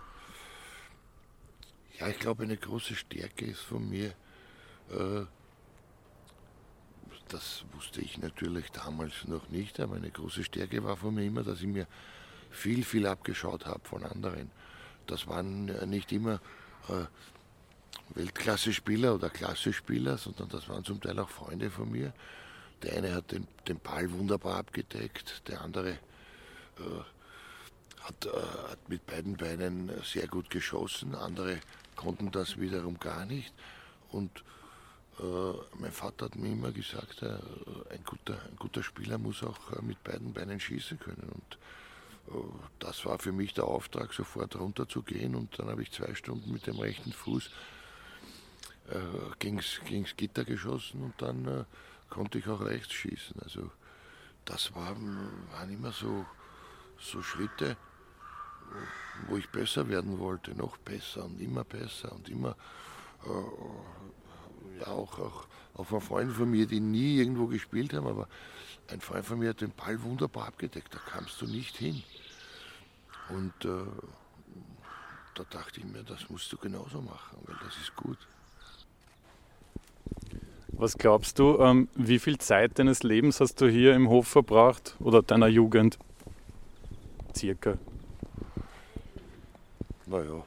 Ja, 2.00 2.08
ich 2.08 2.18
glaube, 2.18 2.44
eine 2.44 2.58
große 2.58 2.96
Stärke 2.96 3.46
ist 3.46 3.62
von 3.62 3.90
mir, 3.90 4.14
äh, 4.90 5.25
das 7.28 7.66
wusste 7.74 8.02
ich 8.02 8.18
natürlich 8.18 8.72
damals 8.72 9.28
noch 9.28 9.50
nicht, 9.50 9.80
aber 9.80 9.96
eine 9.96 10.12
große 10.12 10.44
Stärke 10.44 10.84
war 10.84 10.98
von 10.98 11.14
mir 11.14 11.25
immer, 11.25 11.44
dass 11.44 11.62
ich 11.62 11.68
mir 11.68 11.88
viel, 12.50 12.84
viel 12.84 13.06
abgeschaut 13.06 13.66
habe 13.66 13.81
von 13.84 14.04
anderen. 14.04 14.50
Das 15.07 15.28
waren 15.28 15.66
nicht 15.90 16.12
immer 16.12 16.36
äh, 16.36 16.40
Weltklasse-Spieler 18.16 19.16
oder 19.16 19.30
Klasse-Spieler, 19.30 20.18
sondern 20.18 20.50
das 20.50 20.68
waren 20.69 20.83
zum 20.83 21.00
Teil 21.00 21.19
auch 21.19 21.30
Freunde 21.30 21.69
von 21.69 21.92
mir. 21.92 22.14
Der 22.83 22.97
eine 22.97 23.14
hat 23.14 23.31
den, 23.31 23.47
den 23.68 23.80
Ball 23.80 24.11
wunderbar 24.11 24.57
abgedeckt, 24.57 25.47
der 25.47 25.61
andere 25.61 25.92
äh, 25.92 27.02
hat, 28.02 28.26
äh, 28.26 28.69
hat 28.71 28.90
mit 28.90 29.06
beiden 29.06 29.38
Beinen 29.38 29.92
sehr 30.04 30.28
gut 30.28 30.50
geschossen, 30.50 31.16
andere 31.16 31.59
konnten 31.95 32.31
das 32.31 32.59
wiederum 32.59 33.00
gar 33.00 33.26
nicht. 33.26 33.54
Und 34.11 34.44
äh, 35.19 35.23
mein 35.80 35.92
Vater 35.92 36.26
hat 36.26 36.35
mir 36.35 36.52
immer 36.52 36.71
gesagt, 36.71 37.21
äh, 37.21 37.38
ein 37.92 38.04
guter, 38.04 38.42
ein 38.50 38.56
guter 38.57 38.81
Spieler 38.81 39.18
muss 39.18 39.44
auch 39.44 39.71
äh, 39.73 39.81
mit 39.81 40.04
beiden 40.04 40.33
Beinen 40.33 40.59
schießen 40.59 41.00
können. 41.00 41.30
Und 41.33 41.57
das 42.80 43.06
war 43.06 43.19
für 43.19 43.31
mich 43.31 43.54
der 43.54 43.66
Auftrag, 43.66 44.13
sofort 44.13 44.56
runterzugehen. 44.56 45.35
Und 45.35 45.57
dann 45.59 45.69
habe 45.69 45.83
ich 45.83 45.92
zwei 45.92 46.13
Stunden 46.16 46.51
mit 46.51 46.68
dem 46.68 46.80
rechten 46.80 47.11
Fuß 47.11 47.49
äh, 48.90 49.35
gegens, 49.40 49.81
gegens 49.85 50.16
Gitter 50.16 50.44
geschossen 50.44 51.04
und 51.04 51.21
dann 51.21 51.47
äh, 51.47 51.63
konnte 52.09 52.37
ich 52.40 52.47
auch 52.47 52.61
rechts 52.61 52.94
schießen. 52.94 53.42
Also 53.42 53.71
das 54.45 54.73
waren, 54.75 55.47
waren 55.51 55.71
immer 55.71 55.92
so, 55.92 56.25
so 56.99 57.21
Schritte, 57.21 57.78
wo 59.28 59.37
ich 59.37 59.49
besser 59.49 59.87
werden 59.87 60.19
wollte, 60.19 60.56
noch 60.56 60.78
besser 60.78 61.25
und 61.25 61.40
immer 61.42 61.63
besser 61.63 62.11
und 62.11 62.30
immer 62.30 62.56
äh, 63.25 64.85
auch, 64.85 65.19
auch, 65.19 65.47
auch 65.75 65.85
von 65.85 66.01
Freunden 66.01 66.33
von 66.33 66.49
mir, 66.49 66.66
die 66.66 66.80
nie 66.80 67.18
irgendwo 67.18 67.47
gespielt 67.47 67.94
haben, 67.94 68.07
aber 68.07 68.28
ein 68.90 69.01
Freund 69.01 69.25
von 69.25 69.40
mir 69.40 69.49
hat 69.49 69.61
den 69.61 69.71
Ball 69.71 70.01
wunderbar 70.04 70.47
abgedeckt, 70.47 70.94
da 70.94 70.99
kamst 70.99 71.42
du 71.42 71.45
nicht 71.45 71.78
hin. 71.78 72.04
Und 73.30 73.54
äh, 73.63 73.85
da 75.35 75.44
dachte 75.49 75.80
ich 75.80 75.85
mir, 75.85 76.04
das 76.04 76.30
musst 76.30 76.51
du 76.51 76.57
genauso 76.57 77.01
machen, 77.01 77.37
weil 77.45 77.56
das 77.63 77.78
ist 77.78 77.95
gut. 77.95 78.18
Was 80.73 80.97
glaubst 80.97 81.40
du, 81.40 81.59
ähm, 81.59 81.87
wie 81.95 82.19
viel 82.19 82.37
Zeit 82.37 82.80
deines 82.80 83.04
Lebens 83.04 83.40
hast 83.40 83.61
du 83.61 83.68
hier 83.68 83.95
im 83.95 84.09
Hof 84.09 84.28
verbracht 84.28 84.95
oder 84.99 85.21
deiner 85.21 85.47
Jugend? 85.47 85.97
Circa. 87.35 87.78
Naja, 90.06 90.44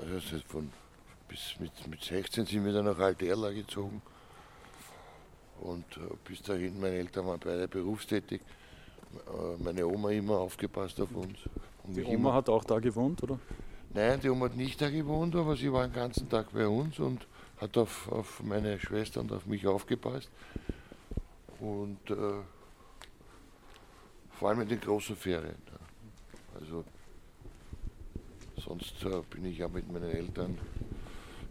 also 0.00 0.38
von 0.46 0.70
bis 1.28 1.56
mit, 1.60 1.86
mit 1.88 2.02
16 2.02 2.46
sind 2.46 2.64
wir 2.64 2.72
dann 2.72 2.86
nach 2.86 2.98
Alterla 2.98 3.50
gezogen. 3.50 4.02
Und 5.60 5.84
äh, 5.96 6.00
bis 6.24 6.42
dahin, 6.42 6.80
meine 6.80 6.96
Eltern 6.96 7.26
waren 7.26 7.40
beide 7.40 7.68
berufstätig. 7.68 8.40
Äh, 9.26 9.62
meine 9.62 9.86
Oma 9.86 10.10
immer 10.10 10.38
aufgepasst 10.38 11.00
auf 11.00 11.14
uns. 11.14 11.38
Die 11.84 12.04
Oma 12.04 12.34
hat 12.34 12.48
auch 12.48 12.64
da 12.64 12.78
gewohnt, 12.78 13.22
oder? 13.22 13.38
Nein, 13.94 14.20
die 14.20 14.28
Oma 14.28 14.46
hat 14.46 14.56
nicht 14.56 14.80
da 14.80 14.90
gewohnt, 14.90 15.34
aber 15.34 15.56
sie 15.56 15.72
war 15.72 15.86
den 15.86 15.94
ganzen 15.94 16.28
Tag 16.28 16.52
bei 16.52 16.66
uns 16.68 16.98
und 16.98 17.26
hat 17.56 17.76
auf, 17.76 18.10
auf 18.12 18.42
meine 18.42 18.78
Schwester 18.78 19.20
und 19.20 19.32
auf 19.32 19.46
mich 19.46 19.66
aufgepasst. 19.66 20.30
Und 21.60 22.10
äh, 22.10 22.42
vor 24.32 24.50
allem 24.50 24.60
in 24.60 24.68
den 24.68 24.80
großen 24.80 25.16
Ferien. 25.16 25.56
Also 26.60 26.84
sonst 28.56 29.02
äh, 29.04 29.22
bin 29.30 29.46
ich 29.46 29.58
ja 29.58 29.68
mit 29.68 29.90
meinen 29.90 30.10
Eltern 30.10 30.58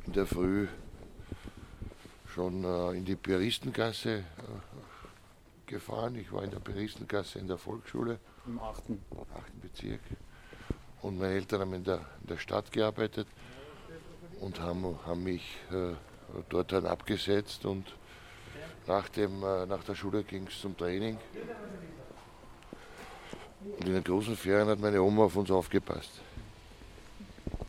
in 0.08 0.14
der 0.14 0.26
Früh 0.26 0.68
schon 2.34 2.64
äh, 2.64 2.98
in 2.98 3.04
die 3.04 3.16
Pieristengasse 3.16 4.20
äh, 4.20 4.24
gefahren. 5.66 6.16
Ich 6.16 6.32
war 6.32 6.44
in 6.44 6.52
der 6.52 6.60
Pieristengasse 6.60 7.40
in 7.40 7.48
der 7.48 7.58
Volksschule. 7.58 8.20
Im 8.46 8.60
8. 8.60 8.84
8. 9.36 9.62
Bezirk. 9.62 10.00
Und 11.02 11.20
meine 11.20 11.34
Eltern 11.34 11.62
haben 11.62 11.74
in 11.74 11.84
der, 11.84 11.98
in 12.22 12.28
der 12.28 12.38
Stadt 12.38 12.72
gearbeitet 12.72 13.28
und 14.40 14.60
haben, 14.62 14.98
haben 15.06 15.24
mich 15.24 15.58
äh, 15.72 15.94
dort 16.50 16.72
dann 16.72 16.86
abgesetzt 16.86 17.66
und 17.66 17.86
nach, 18.88 19.10
dem, 19.10 19.44
äh, 19.44 19.66
nach 19.66 19.84
der 19.84 19.96
Schule 19.96 20.24
ging 20.24 20.48
es 20.48 20.62
zum 20.62 20.78
Training. 20.78 21.18
Und 23.78 23.86
in 23.86 23.94
den 23.94 24.04
großen 24.04 24.38
Ferien 24.38 24.70
hat 24.70 24.80
meine 24.80 25.02
Oma 25.02 25.26
auf 25.26 25.36
uns 25.36 25.52
aufgepasst. 25.52 26.22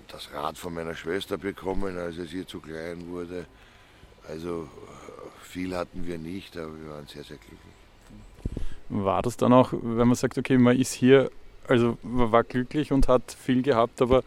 das 0.09 0.33
Rad 0.33 0.59
von 0.59 0.75
meiner 0.75 0.95
Schwester 0.95 1.39
bekommen, 1.39 1.97
als 1.99 2.17
es 2.17 2.33
ihr 2.33 2.47
zu 2.47 2.61
klein 2.61 3.09
wurde. 3.09 3.47
Also 4.29 4.69
viel 5.43 5.77
hatten 5.77 6.07
wir 6.07 6.19
nicht, 6.19 6.57
aber 6.57 6.73
wir 6.81 6.91
waren 6.91 7.07
sehr, 7.07 7.25
sehr 7.25 7.37
glücklich. 7.37 7.75
War 8.89 9.23
das 9.23 9.37
dann 9.37 9.53
auch, 9.53 9.73
wenn 9.73 10.09
man 10.09 10.15
sagt, 10.15 10.37
okay, 10.39 10.59
man 10.59 10.77
ist 10.77 10.93
hier, 10.93 11.31
also 11.69 11.97
man 12.03 12.33
war 12.33 12.45
glücklich 12.45 12.93
und 12.93 13.09
hat 13.09 13.33
viel 13.33 13.63
gehabt, 13.63 14.03
aber 14.03 14.23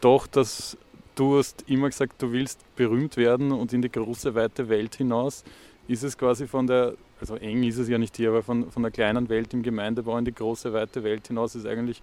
doch, 0.00 0.26
dass 0.26 0.76
du 1.14 1.38
hast 1.38 1.64
immer 1.68 1.88
gesagt, 1.88 2.20
du 2.22 2.32
willst 2.32 2.60
berühmt 2.76 3.16
werden 3.16 3.52
und 3.52 3.72
in 3.72 3.82
die 3.82 3.90
große, 3.90 4.34
weite 4.34 4.68
Welt 4.68 4.94
hinaus. 4.96 5.44
Ist 5.88 6.04
es 6.04 6.16
quasi 6.18 6.46
von 6.46 6.66
der, 6.66 6.94
also 7.20 7.36
eng 7.36 7.62
ist 7.62 7.78
es 7.78 7.88
ja 7.88 7.98
nicht 7.98 8.16
hier, 8.16 8.28
aber 8.30 8.42
von, 8.42 8.70
von 8.70 8.82
der 8.82 8.92
kleinen 8.92 9.28
Welt 9.28 9.52
im 9.54 9.62
Gemeindebau 9.62 10.18
in 10.18 10.24
die 10.24 10.34
große, 10.34 10.72
weite 10.72 11.02
Welt 11.02 11.26
hinaus 11.28 11.54
ist 11.54 11.66
eigentlich 11.66 12.02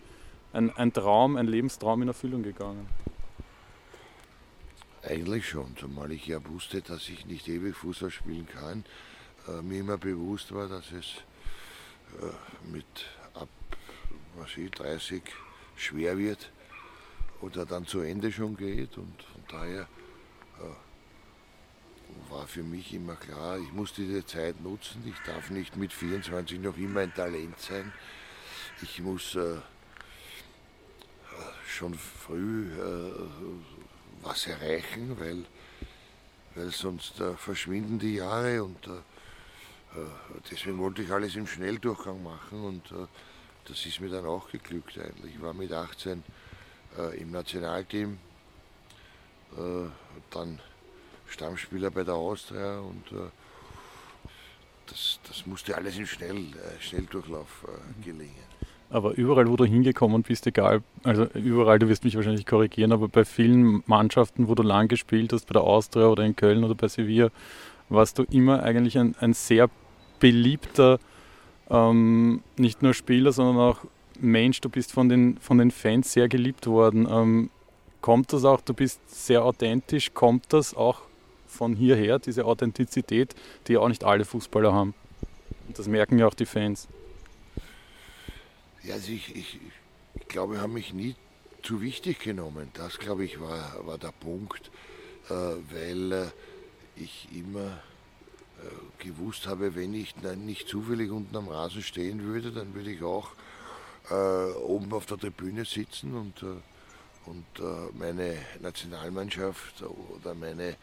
ein, 0.56 0.76
ein 0.78 0.94
Traum, 0.94 1.36
ein 1.36 1.48
Lebenstraum 1.48 2.02
in 2.02 2.08
Erfüllung 2.08 2.42
gegangen? 2.42 2.88
Eigentlich 5.04 5.48
schon, 5.48 5.76
zumal 5.78 6.12
ich 6.12 6.26
ja 6.26 6.44
wusste, 6.48 6.82
dass 6.82 7.10
ich 7.10 7.26
nicht 7.26 7.48
ewig 7.48 7.76
Fußball 7.76 8.10
spielen 8.10 8.48
kann. 8.48 8.86
Äh, 9.48 9.62
mir 9.62 9.82
immer 9.82 9.98
bewusst 9.98 10.54
war, 10.54 10.68
dass 10.68 10.92
es 10.92 11.18
äh, 12.22 12.72
mit 12.72 12.86
ab 13.34 13.50
was 14.38 14.58
ich, 14.58 14.72
30 14.72 15.22
schwer 15.76 16.18
wird 16.18 16.52
oder 17.42 17.66
dann 17.66 17.86
zu 17.86 18.00
Ende 18.00 18.32
schon 18.32 18.58
geht. 18.58 18.98
Und 18.98 19.22
von 19.22 19.44
daher 19.50 19.88
äh, 20.62 22.32
war 22.32 22.48
für 22.48 22.64
mich 22.64 22.94
immer 22.94 23.16
klar, 23.16 23.60
ich 23.60 23.72
muss 23.74 23.94
diese 23.94 24.26
Zeit 24.26 24.62
nutzen. 24.62 25.04
Ich 25.06 25.20
darf 25.26 25.52
nicht 25.52 25.76
mit 25.76 25.94
24 25.94 26.60
noch 26.60 26.78
immer 26.78 27.02
ein 27.02 27.14
Talent 27.14 27.60
sein. 27.60 27.94
Ich 28.82 29.02
muss 29.02 29.36
äh, 29.36 29.58
schon 31.76 31.94
früh 31.94 32.72
äh, 32.72 33.12
was 34.22 34.48
erreichen, 34.48 35.18
weil, 35.20 35.46
weil 36.56 36.72
sonst 36.72 37.20
äh, 37.20 37.36
verschwinden 37.36 38.00
die 38.00 38.16
Jahre 38.16 38.64
und 38.64 38.88
äh, 38.88 38.92
äh, 38.92 40.08
deswegen 40.50 40.78
wollte 40.78 41.02
ich 41.02 41.12
alles 41.12 41.36
im 41.36 41.48
Schnelldurchgang 41.48 42.24
machen 42.24 42.64
und 42.64 42.92
äh, 42.92 43.08
das 43.68 43.86
ist 43.86 44.00
mir 44.00 44.10
dann 44.10 44.26
auch 44.26 44.50
geglückt 44.50 44.98
eigentlich. 44.98 45.36
Ich 45.36 45.42
war 45.42 45.54
mit 45.54 45.72
18 45.72 46.24
äh, 46.98 47.20
im 47.20 47.32
Nationalteam, 47.32 48.20
dann 50.32 50.60
Stammspieler 51.28 51.90
bei 51.90 52.04
der 52.04 52.16
Austria 52.16 52.80
und 52.80 53.06
das, 54.88 55.20
das 55.26 55.46
musste 55.46 55.78
alles 55.78 55.96
im 55.96 56.06
Schnell, 56.06 56.52
Schnelldurchlauf 56.82 57.66
gelingen. 58.04 58.55
Aber 58.90 59.14
überall, 59.16 59.50
wo 59.50 59.56
du 59.56 59.66
hingekommen 59.66 60.22
bist, 60.22 60.46
egal, 60.48 60.82
also 61.04 61.26
überall, 61.34 61.80
du 61.80 61.90
wirst 61.90 62.04
mich 62.04 62.16
wahrscheinlich 62.16 62.46
korrigieren, 62.46 62.92
aber 62.92 63.08
bei 63.08 63.26
vielen 63.26 63.84
Mannschaften, 63.88 64.48
wo 64.48 64.56
du 64.56 64.64
lang 64.64 64.88
gespielt 64.88 65.34
hast, 65.34 65.48
bei 65.48 65.54
der 65.54 65.64
Austria 65.64 66.08
oder 66.08 66.24
in 66.24 66.36
Köln 66.36 66.64
oder 66.64 66.76
bei 66.76 66.88
Sevilla, 66.88 67.30
warst 67.90 68.20
du 68.20 68.24
immer 68.24 68.64
eigentlich 68.64 68.98
ein, 68.98 69.16
ein 69.20 69.34
sehr 69.34 69.70
beliebter, 70.20 71.00
ähm, 71.70 72.42
nicht 72.58 72.84
nur 72.84 72.94
Spieler, 72.94 73.32
sondern 73.32 73.58
auch 73.58 73.80
Mensch. 74.20 74.62
Du 74.62 74.70
bist 74.70 74.92
von 74.92 75.10
den, 75.10 75.38
von 75.40 75.58
den 75.58 75.72
Fans 75.72 76.14
sehr 76.14 76.28
geliebt 76.28 76.68
worden. 76.68 77.08
Ähm, 77.10 77.50
kommt 78.02 78.34
das 78.34 78.46
auch, 78.46 78.62
du 78.62 78.74
bist 78.74 79.00
sehr 79.08 79.44
authentisch, 79.44 80.14
kommt 80.14 80.46
das 80.54 80.76
auch 80.76 81.02
von 81.48 81.76
hierher, 81.76 82.20
diese 82.20 82.46
Authentizität, 82.46 83.36
die 83.68 83.78
auch 83.78 83.88
nicht 83.88 84.04
alle 84.04 84.26
Fußballer 84.26 84.74
haben? 84.74 84.94
Und 85.68 85.80
das 85.80 85.88
merken 85.88 86.20
ja 86.20 86.28
auch 86.28 86.34
die 86.34 86.46
Fans. 86.46 86.88
Ja, 88.86 88.96
also 88.96 89.12
ich, 89.12 89.36
ich, 89.36 89.60
ich 90.14 90.28
glaube, 90.28 90.56
ich 90.56 90.62
habe 90.62 90.74
mich 90.74 90.94
nie 90.94 91.16
zu 91.64 91.82
wichtig 91.82 92.20
genommen. 92.20 92.70
Das, 92.76 93.00
glaube 93.00 93.26
ich, 93.26 93.40
war, 93.40 93.84
war 93.88 93.98
der 93.98 94.12
Punkt, 94.12 94.70
äh, 95.30 95.34
weil 95.34 96.12
äh, 96.12 96.28
ich 96.96 97.28
immer 97.34 97.82
äh, 98.62 99.04
gewusst 99.04 99.48
habe, 99.48 99.74
wenn 99.74 99.96
ich 99.96 100.16
nein, 100.22 100.46
nicht 100.46 100.68
zufällig 100.68 101.10
unten 101.10 101.36
am 101.36 101.48
Rasen 101.48 101.82
stehen 101.82 102.22
würde, 102.26 102.52
dann 102.52 102.76
würde 102.76 102.92
ich 102.92 103.02
auch 103.02 103.32
äh, 104.12 104.14
oben 104.14 104.94
auf 104.94 105.08
der 105.08 105.18
Tribüne 105.18 105.66
sitzen 105.66 106.14
und, 106.14 106.44
äh, 106.44 106.62
und 107.26 107.46
äh, 107.58 107.92
meine 107.98 108.38
Nationalmannschaft 108.62 109.82
oder 109.82 110.36
meine 110.36 110.78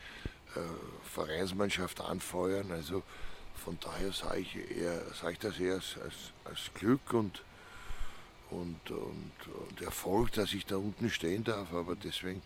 Vereinsmannschaft 1.03 2.03
anfeuern. 2.03 2.73
Also 2.73 3.03
von 3.55 3.79
daher 3.81 4.13
sage 4.13 4.41
ich, 4.41 4.59
sage 5.19 5.33
ich 5.33 5.39
das 5.39 5.59
eher 5.59 5.77
als, 5.77 5.97
als, 6.05 6.15
als 6.45 6.75
Glück 6.75 7.15
und, 7.15 7.43
und, 8.61 8.91
und, 8.91 9.71
und, 9.71 9.83
Erfolg, 9.83 10.33
dass 10.33 10.53
ich 10.53 10.67
da 10.67 10.77
unten 10.77 11.11
stehen 11.11 11.45
darf. 11.45 11.73
Aber 11.73 11.97
deswegen 11.97 12.43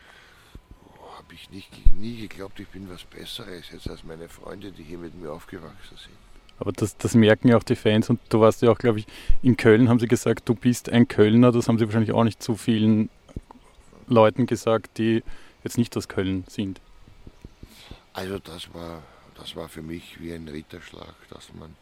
habe 1.17 1.35
ich 1.35 1.51
nicht, 1.51 1.71
nie 1.95 2.17
geglaubt, 2.29 2.61
ich 2.61 2.69
bin 2.69 2.89
was 2.91 3.05
Besseres 3.05 3.71
jetzt 3.73 3.89
als 3.89 4.05
meine 4.05 4.29
Freunde, 4.29 4.73
die 4.73 4.83
hier 4.83 4.99
mit 4.99 5.15
mir 5.15 5.33
aufgewachsen 5.33 5.97
sind. 5.97 6.17
Aber 6.59 6.73
das, 6.73 6.97
das 6.97 7.15
merken 7.15 7.49
ja 7.49 7.57
auch 7.57 7.63
die 7.63 7.77
Fans 7.77 8.09
und 8.09 8.21
du 8.31 8.41
warst 8.41 8.63
ja 8.63 8.71
auch, 8.71 8.79
glaube 8.79 9.01
ich, 9.01 9.07
in 9.43 9.57
Köln 9.57 9.89
haben 9.89 9.99
sie 9.99 10.09
gesagt, 10.09 10.49
du 10.49 10.55
bist 10.55 10.89
ein 10.89 11.07
Kölner. 11.07 11.53
Das 11.53 11.69
haben 11.69 11.79
sie 11.79 11.85
wahrscheinlich 11.85 12.13
auch 12.13 12.25
nicht 12.25 12.43
zu 12.43 12.57
vielen 12.57 13.11
Leuten 14.07 14.47
gesagt, 14.47 14.99
die 14.99 15.23
jetzt 15.65 15.77
nicht 15.77 15.97
aus 15.97 16.09
Köln 16.09 16.45
sind. 16.49 16.81
Also 18.13 18.39
das 18.39 18.73
war, 18.73 19.03
das 19.35 19.55
war 19.57 19.69
für 19.69 19.83
mich 19.83 20.19
wie 20.21 20.33
ein 20.33 20.49
Ritterschlag, 20.49 21.15
dass 21.29 21.53
man 21.53 21.77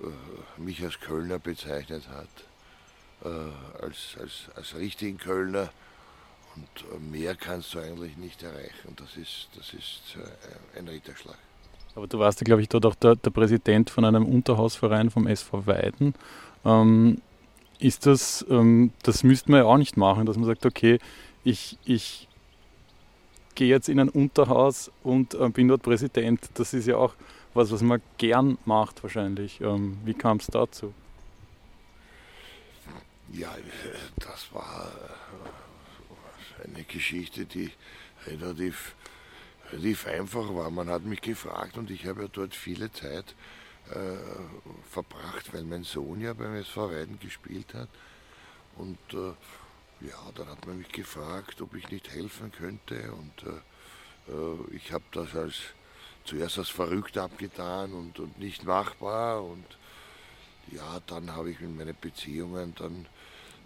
äh, 0.00 0.60
mich 0.60 0.82
als 0.84 1.00
Kölner 1.00 1.40
bezeichnet 1.40 2.08
hat, 2.08 2.28
äh, 3.24 3.84
als, 3.84 4.16
als, 4.20 4.48
als 4.54 4.76
richtigen 4.76 5.18
Kölner. 5.18 5.70
Und 6.56 6.84
äh, 6.92 6.98
mehr 6.98 7.34
kannst 7.34 7.74
du 7.74 7.78
eigentlich 7.78 8.16
nicht 8.16 8.42
erreichen. 8.42 8.94
Das 8.96 9.16
ist, 9.16 9.48
das 9.56 9.72
ist 9.74 10.16
äh, 10.16 10.78
ein 10.78 10.88
Ritterschlag. 10.88 11.38
Aber 11.94 12.06
du 12.06 12.18
warst 12.18 12.40
ja, 12.40 12.44
glaube 12.44 12.62
ich, 12.62 12.68
dort 12.68 12.86
auch 12.86 12.94
der, 12.94 13.16
der, 13.16 13.30
Präsident 13.30 13.90
von 13.90 14.04
einem 14.04 14.24
Unterhausverein 14.24 15.10
vom 15.10 15.26
SV 15.26 15.66
Weiden. 15.66 16.14
Ähm, 16.64 17.20
ist 17.78 18.06
das, 18.06 18.44
ähm, 18.48 18.92
das 19.02 19.22
müsste 19.22 19.50
man 19.50 19.60
ja 19.60 19.66
auch 19.66 19.78
nicht 19.78 19.96
machen, 19.96 20.26
dass 20.26 20.36
man 20.36 20.46
sagt, 20.46 20.66
okay, 20.66 20.98
ich, 21.44 21.78
ich 21.84 22.28
gehe 23.54 23.68
jetzt 23.68 23.88
in 23.88 23.98
ein 23.98 24.08
Unterhaus 24.08 24.90
und 25.02 25.34
äh, 25.34 25.48
bin 25.48 25.68
dort 25.68 25.82
Präsident. 25.82 26.40
Das 26.54 26.74
ist 26.74 26.86
ja 26.86 26.96
auch 26.96 27.14
was, 27.54 27.72
was 27.72 27.82
man 27.82 28.00
gern 28.18 28.58
macht 28.64 29.02
wahrscheinlich. 29.02 29.60
Ähm, 29.60 29.98
wie 30.04 30.14
kam 30.14 30.36
es 30.36 30.46
dazu? 30.46 30.92
Ja, 33.32 33.54
das 34.16 34.52
war 34.52 34.90
äh, 36.64 36.64
eine 36.66 36.84
Geschichte, 36.84 37.44
die 37.44 37.70
relativ 38.26 38.94
relativ 39.72 40.06
einfach 40.06 40.54
war. 40.54 40.70
Man 40.70 40.88
hat 40.88 41.02
mich 41.04 41.20
gefragt 41.20 41.76
und 41.76 41.90
ich 41.90 42.06
habe 42.06 42.22
ja 42.22 42.28
dort 42.28 42.54
viele 42.54 42.90
Zeit 42.92 43.34
äh, 43.90 44.16
verbracht, 44.90 45.52
weil 45.52 45.64
mein 45.64 45.84
Sohn 45.84 46.20
ja 46.20 46.32
beim 46.32 46.54
SV 46.56 46.90
Weiden 46.90 47.18
gespielt 47.20 47.74
hat. 47.74 47.88
Und 48.76 48.98
äh, 49.12 50.06
ja, 50.06 50.16
dann 50.34 50.48
hat 50.48 50.66
man 50.66 50.78
mich 50.78 50.88
gefragt, 50.88 51.60
ob 51.60 51.74
ich 51.74 51.90
nicht 51.90 52.10
helfen 52.10 52.52
könnte. 52.52 53.12
Und 53.12 53.42
äh, 53.42 54.32
äh 54.32 54.76
ich 54.76 54.92
habe 54.92 55.04
das 55.12 55.34
als 55.34 55.54
zuerst 56.24 56.58
als 56.58 56.68
verrückt 56.68 57.16
abgetan 57.18 57.92
und, 57.92 58.18
und 58.20 58.38
nicht 58.38 58.64
machbar. 58.64 59.42
Und 59.42 59.66
ja, 60.70 61.00
dann 61.06 61.34
habe 61.34 61.50
ich 61.50 61.60
mit 61.60 61.76
meinen 61.76 61.96
Beziehungen 62.00 62.74
dann 62.76 63.06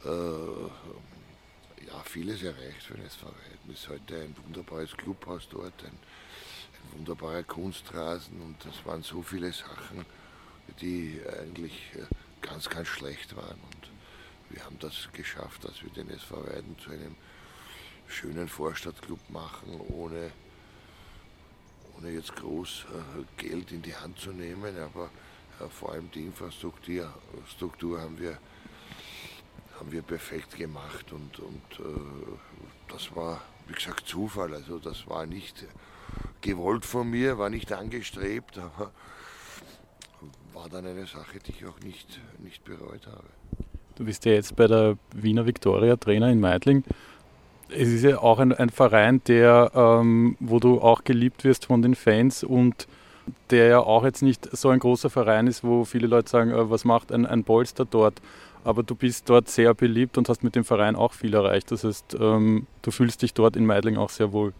äh, 0.05 1.87
ja, 1.87 2.03
vieles 2.05 2.43
erreicht 2.43 2.83
für 2.83 2.95
den 2.95 3.07
SV 3.07 3.33
ist 3.73 3.89
heute 3.89 4.17
ein 4.17 4.37
wunderbares 4.45 4.97
Clubhaus 4.97 5.49
dort, 5.49 5.85
ein, 5.85 5.91
ein 5.91 6.99
wunderbarer 6.99 7.43
Kunstrasen 7.43 8.41
und 8.43 8.57
es 8.67 8.85
waren 8.85 9.03
so 9.03 9.23
viele 9.23 9.53
Sachen, 9.53 10.05
die 10.81 11.21
eigentlich 11.41 11.73
äh, 11.95 12.05
ganz, 12.41 12.69
ganz 12.69 12.89
schlecht 12.89 13.35
waren. 13.37 13.59
Und 13.73 13.91
wir 14.51 14.65
haben 14.65 14.79
das 14.81 15.09
geschafft, 15.13 15.65
dass 15.65 15.83
wir 15.83 15.91
den 15.91 16.11
SV 16.11 16.45
Weiden 16.47 16.77
zu 16.79 16.91
einem 16.91 17.17
schönen 18.09 18.49
Vorstadtclub 18.49 19.31
machen, 19.31 19.81
ohne, 19.89 20.33
ohne 21.97 22.11
jetzt 22.11 22.35
groß 22.37 22.87
äh, 22.91 23.43
Geld 23.43 23.73
in 23.73 23.83
die 23.83 23.97
Hand 23.97 24.19
zu 24.19 24.33
nehmen, 24.33 24.77
aber 24.79 25.11
äh, 25.61 25.69
vor 25.69 25.93
allem 25.93 26.11
die 26.11 26.27
Infrastruktur 26.27 27.13
Struktur 27.49 28.01
haben 28.01 28.19
wir 28.19 28.39
haben 29.79 29.93
wir 29.93 30.03
perfekt 30.03 30.57
gemacht 30.57 31.13
und, 31.13 31.39
und 31.39 31.87
äh, 31.87 32.93
das 32.93 33.15
war, 33.15 33.41
wie 33.67 33.75
gesagt, 33.75 34.07
Zufall. 34.07 34.55
Also 34.55 34.79
das 34.79 35.09
war 35.09 35.27
nicht 35.27 35.65
gewollt 36.41 36.85
von 36.85 37.09
mir, 37.09 37.39
war 37.39 37.51
nicht 37.51 37.73
angestrebt, 37.73 38.59
aber 38.59 38.91
war 40.53 40.69
dann 40.69 40.87
eine 40.87 41.07
Sache, 41.07 41.39
die 41.47 41.53
ich 41.53 41.67
auch 41.67 41.81
nicht, 41.81 42.21
nicht 42.39 42.65
bereut 42.65 43.07
habe. 43.07 43.25
Du 43.97 44.05
bist 44.05 44.25
ja 44.25 44.33
jetzt 44.33 44.57
bei 44.57 44.67
der 44.67 44.97
Wiener 45.15 45.47
Viktoria 45.47 45.97
Trainer 45.97 46.31
in 46.31 46.41
Meidling. 46.41 46.85
Es 47.69 47.89
ist 47.89 48.05
ja 48.05 48.19
auch 48.19 48.39
ein, 48.39 48.53
ein 48.53 48.71
Verein, 48.71 49.23
der, 49.27 49.73
ähm, 49.75 50.37
wo 50.41 50.61
du 50.61 50.81
auch 50.81 51.05
geliebt 51.05 51.45
wirst 51.45 51.67
von 51.67 51.83
den 51.83 51.95
Fans 51.95 52.45
und 52.45 52.87
der 53.51 53.67
ja 53.69 53.79
auch 53.81 54.05
jetzt 54.05 54.23
nicht 54.23 54.49
so 54.57 54.69
ein 54.69 54.79
großer 54.79 55.09
Verein 55.11 55.47
ist, 55.47 55.65
wo 55.65 55.85
viele 55.85 56.07
Leute 56.07 56.31
sagen, 56.31 56.51
äh, 56.51 56.71
was 56.71 56.85
macht 56.85 57.13
ein, 57.13 57.27
ein 57.27 57.45
Polster 57.45 57.85
dort? 57.85 58.21
Aber 58.65 58.83
du 58.83 58.95
bist 58.95 59.29
dort 59.29 59.49
sehr 59.49 59.75
beliebt 59.75 60.19
und 60.19 60.29
hast 60.29 60.43
mit 60.43 60.55
dem 60.55 60.65
Verein 60.65 60.97
auch 60.97 61.13
viel 61.13 61.35
erreicht. 61.35 61.71
Das 61.71 61.85
heißt, 61.85 62.17
ähm, 62.19 62.67
du 62.83 62.91
fühlst 62.91 63.23
dich 63.23 63.35
dort 63.35 63.57
in 63.57 63.67
Meidling 63.67 63.97
auch 63.97 64.11
sehr 64.11 64.33
wohl. 64.33 64.53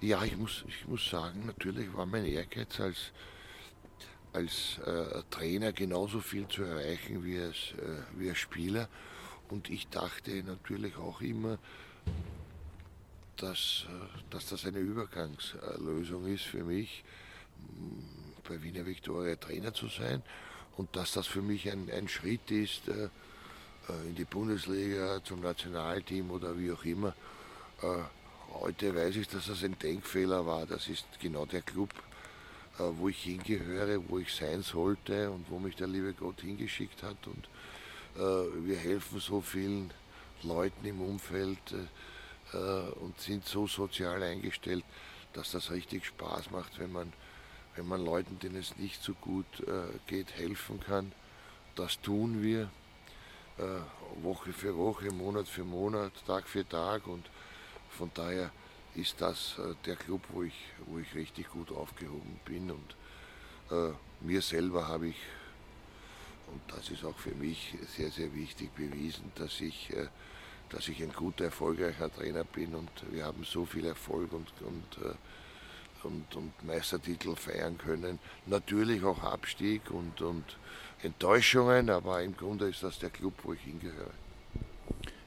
Ja, 0.00 0.22
ich 0.24 0.36
muss, 0.36 0.64
ich 0.66 0.86
muss 0.88 1.08
sagen, 1.08 1.46
natürlich 1.46 1.94
war 1.96 2.06
mein 2.06 2.24
Ehrgeiz 2.24 2.80
als, 2.80 3.12
als 4.32 4.78
äh, 4.84 5.22
Trainer 5.30 5.72
genauso 5.72 6.20
viel 6.20 6.48
zu 6.48 6.64
erreichen 6.64 7.24
wie 7.24 7.38
als, 7.38 7.72
äh, 7.78 8.18
wie 8.18 8.28
als 8.28 8.38
Spieler. 8.38 8.88
Und 9.48 9.70
ich 9.70 9.88
dachte 9.88 10.30
natürlich 10.42 10.96
auch 10.96 11.20
immer, 11.20 11.58
dass, 13.36 13.86
äh, 13.88 14.30
dass 14.30 14.46
das 14.46 14.66
eine 14.66 14.78
Übergangslösung 14.78 16.26
ist 16.26 16.44
für 16.44 16.64
mich, 16.64 17.04
bei 18.48 18.60
Wiener 18.62 18.84
Viktoria 18.84 19.36
Trainer 19.36 19.72
zu 19.72 19.86
sein 19.86 20.22
und 20.76 20.94
dass 20.96 21.12
das 21.12 21.26
für 21.26 21.42
mich 21.42 21.70
ein, 21.70 21.90
ein 21.90 22.08
Schritt 22.08 22.50
ist 22.50 22.88
äh, 22.88 23.08
äh, 23.88 24.08
in 24.08 24.14
die 24.14 24.24
Bundesliga, 24.24 25.22
zum 25.24 25.40
Nationalteam 25.40 26.30
oder 26.30 26.58
wie 26.58 26.72
auch 26.72 26.84
immer. 26.84 27.14
Äh, 27.82 27.86
heute 28.54 28.94
weiß 28.94 29.16
ich, 29.16 29.28
dass 29.28 29.46
das 29.46 29.64
ein 29.64 29.78
Denkfehler 29.78 30.46
war. 30.46 30.66
Das 30.66 30.88
ist 30.88 31.06
genau 31.20 31.46
der 31.46 31.62
Club, 31.62 31.90
äh, 32.78 32.82
wo 32.82 33.08
ich 33.08 33.22
hingehöre, 33.22 34.08
wo 34.08 34.18
ich 34.18 34.34
sein 34.34 34.62
sollte 34.62 35.30
und 35.30 35.50
wo 35.50 35.58
mich 35.58 35.76
der 35.76 35.88
liebe 35.88 36.12
Gott 36.14 36.40
hingeschickt 36.40 37.02
hat. 37.02 37.26
Und 37.26 37.48
äh, 38.16 38.66
wir 38.66 38.76
helfen 38.76 39.20
so 39.20 39.40
vielen 39.40 39.90
Leuten 40.42 40.86
im 40.86 41.00
Umfeld 41.00 41.58
äh, 42.52 42.56
und 42.56 43.18
sind 43.20 43.46
so 43.46 43.66
sozial 43.66 44.22
eingestellt, 44.22 44.84
dass 45.32 45.52
das 45.52 45.70
richtig 45.70 46.06
Spaß 46.06 46.50
macht, 46.50 46.78
wenn 46.78 46.92
man 46.92 47.12
wenn 47.76 47.88
man 47.88 48.04
Leuten, 48.04 48.38
denen 48.38 48.56
es 48.56 48.76
nicht 48.76 49.02
so 49.02 49.14
gut 49.14 49.46
äh, 49.60 49.98
geht, 50.06 50.32
helfen 50.36 50.80
kann. 50.80 51.12
Das 51.74 52.00
tun 52.00 52.42
wir 52.42 52.70
äh, 53.58 54.22
Woche 54.22 54.52
für 54.52 54.76
Woche, 54.76 55.10
Monat 55.10 55.48
für 55.48 55.64
Monat, 55.64 56.12
Tag 56.26 56.48
für 56.48 56.68
Tag. 56.68 57.06
Und 57.06 57.24
von 57.90 58.10
daher 58.14 58.50
ist 58.94 59.20
das 59.20 59.58
äh, 59.58 59.74
der 59.86 59.96
Club, 59.96 60.20
wo 60.32 60.42
ich, 60.42 60.66
wo 60.86 60.98
ich 60.98 61.14
richtig 61.14 61.48
gut 61.50 61.70
aufgehoben 61.70 62.40
bin. 62.44 62.70
Und 62.70 62.96
mir 64.20 64.42
selber 64.42 64.86
habe 64.86 65.08
ich, 65.08 65.16
und 66.48 66.60
das 66.76 66.90
ist 66.90 67.06
auch 67.06 67.16
für 67.16 67.34
mich 67.34 67.74
sehr, 67.96 68.10
sehr 68.10 68.34
wichtig, 68.34 68.70
bewiesen, 68.74 69.32
dass 69.36 69.62
ich, 69.62 69.88
dass 70.68 70.88
ich 70.88 71.02
ein 71.02 71.14
guter, 71.14 71.44
erfolgreicher 71.44 72.12
Trainer 72.12 72.44
bin. 72.44 72.74
Und 72.74 72.90
wir 73.10 73.24
haben 73.24 73.44
so 73.44 73.64
viel 73.64 73.86
Erfolg 73.86 74.30
und, 74.34 74.52
und 74.60 75.16
und, 76.04 76.34
und 76.36 76.52
Meistertitel 76.66 77.34
feiern 77.36 77.78
können. 77.78 78.18
Natürlich 78.46 79.04
auch 79.04 79.22
Abstieg 79.22 79.90
und, 79.90 80.20
und 80.20 80.44
Enttäuschungen, 81.02 81.90
aber 81.90 82.22
im 82.22 82.36
Grunde 82.36 82.68
ist 82.68 82.82
das 82.82 82.98
der 82.98 83.10
Club, 83.10 83.34
wo 83.42 83.52
ich 83.52 83.60
hingehöre. 83.60 84.10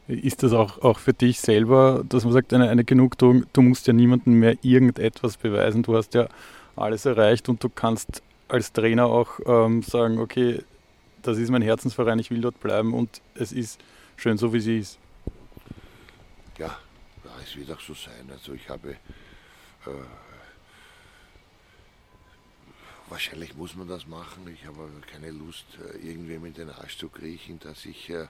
Ist 0.07 0.43
das 0.43 0.53
auch, 0.53 0.79
auch 0.83 0.99
für 0.99 1.13
dich 1.13 1.39
selber, 1.39 2.03
dass 2.07 2.23
man 2.23 2.33
sagt, 2.33 2.53
eine, 2.53 2.69
eine 2.69 2.83
Genugtuung, 2.83 3.45
du 3.53 3.61
musst 3.63 3.87
ja 3.87 3.93
niemandem 3.93 4.39
mehr 4.39 4.55
irgendetwas 4.61 5.37
beweisen, 5.37 5.81
du 5.81 5.97
hast 5.97 6.13
ja 6.13 6.27
alles 6.75 7.05
erreicht 7.05 7.49
und 7.49 7.63
du 7.63 7.69
kannst 7.69 8.21
als 8.47 8.71
Trainer 8.71 9.07
auch 9.07 9.39
ähm, 9.45 9.81
sagen, 9.81 10.19
okay, 10.19 10.63
das 11.23 11.39
ist 11.39 11.49
mein 11.49 11.63
Herzensverein, 11.63 12.19
ich 12.19 12.29
will 12.29 12.41
dort 12.41 12.59
bleiben 12.59 12.93
und 12.93 13.21
es 13.33 13.51
ist 13.51 13.79
schön 14.15 14.37
so, 14.37 14.53
wie 14.53 14.59
sie 14.59 14.79
ist. 14.79 14.99
Ja, 16.59 16.67
ja 16.67 17.31
es 17.43 17.55
wird 17.55 17.71
auch 17.71 17.81
so 17.81 17.95
sein. 17.95 18.29
Also 18.31 18.53
ich 18.53 18.69
habe 18.69 18.91
äh, 18.91 18.95
Wahrscheinlich 23.07 23.55
muss 23.55 23.75
man 23.75 23.87
das 23.87 24.07
machen. 24.07 24.47
Ich 24.51 24.65
habe 24.65 24.79
aber 24.79 25.01
keine 25.11 25.31
Lust, 25.31 25.65
äh, 25.79 25.97
irgendwem 25.97 26.45
in 26.45 26.53
den 26.53 26.69
Arsch 26.71 26.97
zu 26.97 27.09
kriechen, 27.09 27.59
dass 27.59 27.85
ich 27.85 28.09
äh, 28.09 28.27